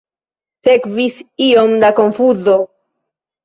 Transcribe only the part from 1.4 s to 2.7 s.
iom da konfuzo.